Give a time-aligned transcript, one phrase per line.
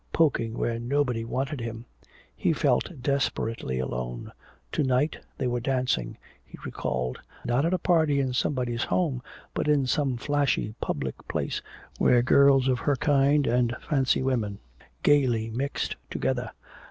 [0.13, 1.85] Poking where nobody wanted him!
[2.35, 4.31] He felt desperately alone.
[4.71, 9.21] To night they were dancing, he recalled, not at a party in somebody's home,
[9.53, 11.61] but in some flashy public place
[11.99, 14.57] where girls of her kind and fancy women
[15.03, 16.49] gaily mixed together!